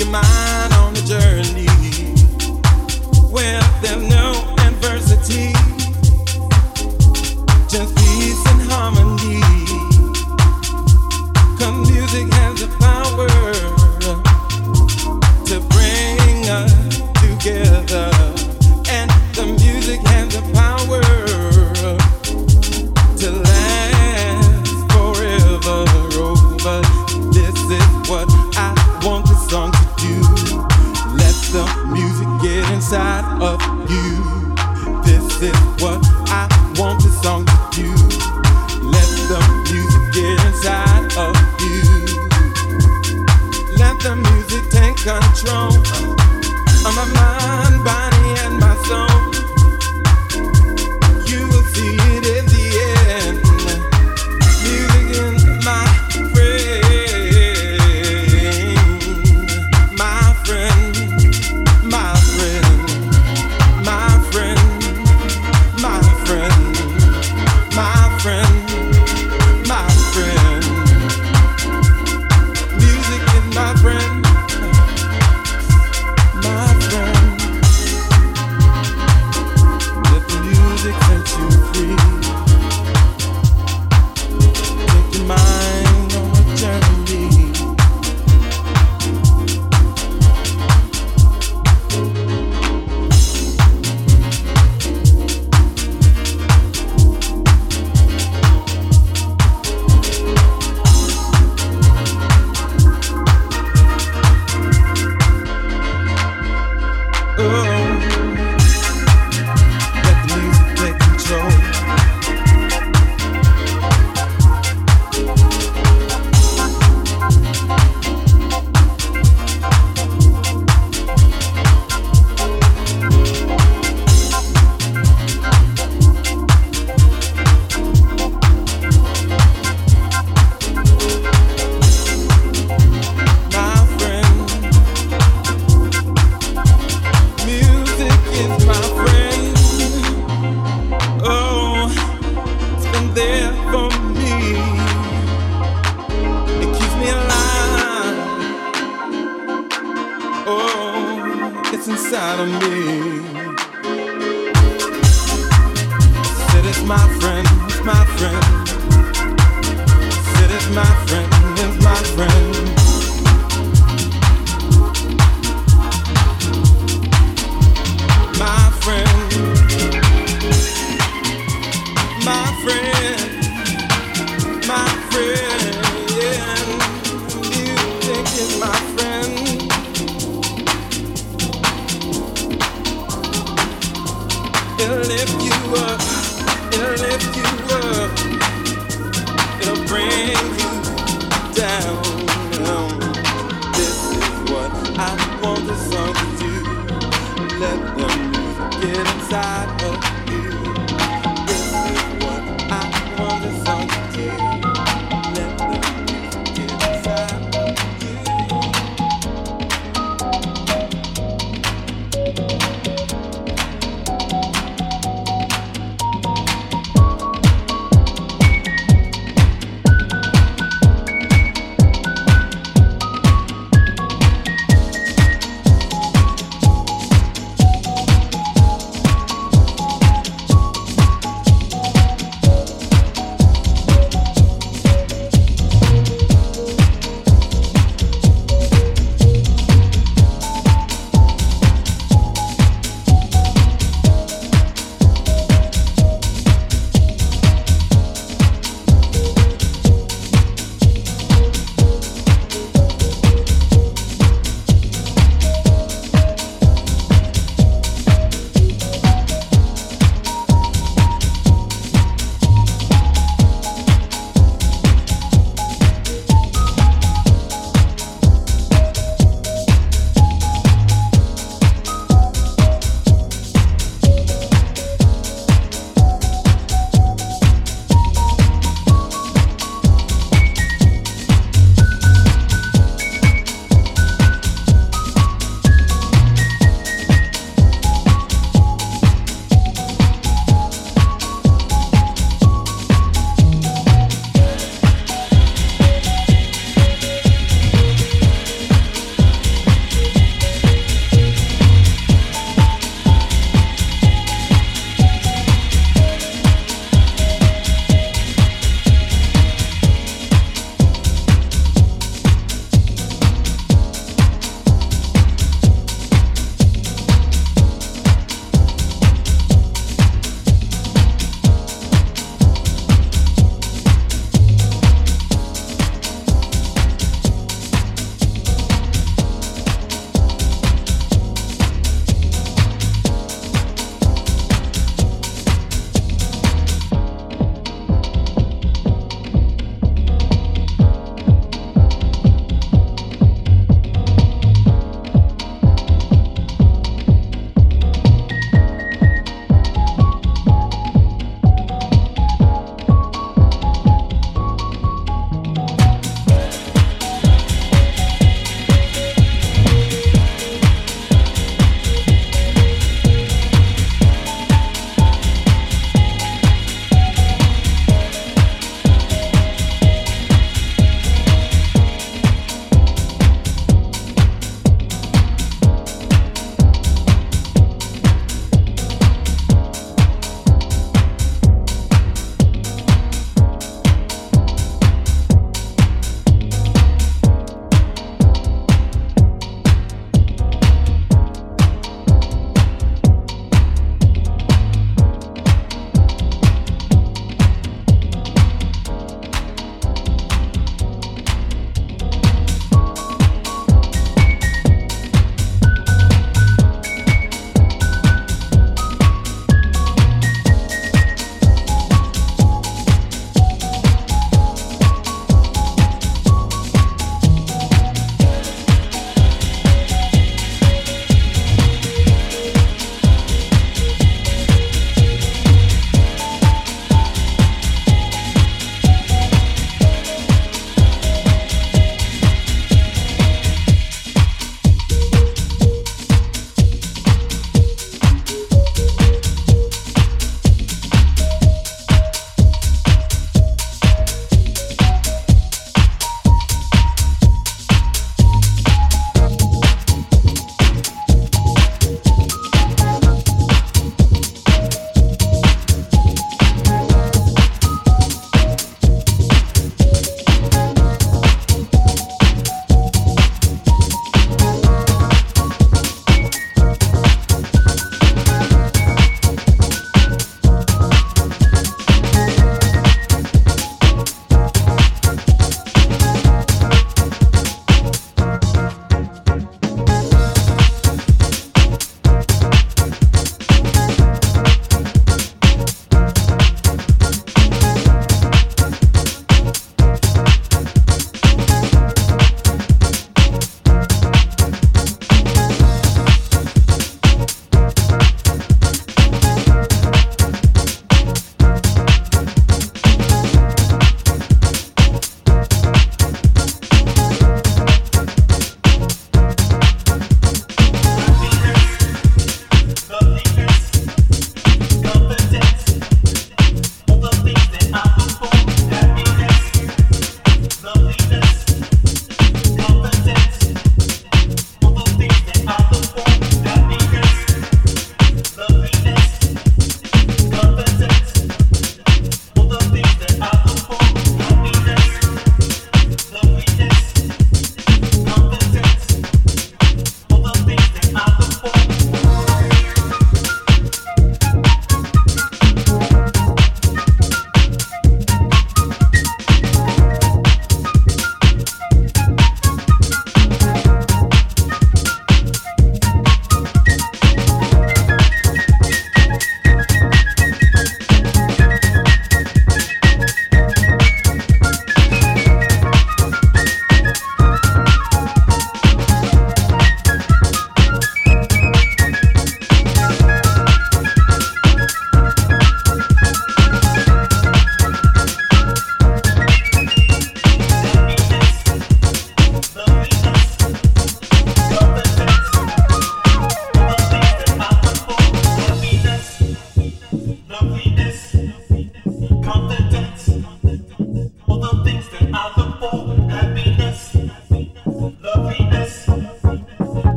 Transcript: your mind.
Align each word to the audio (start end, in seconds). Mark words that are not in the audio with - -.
your 0.00 0.08
mind. 0.08 0.49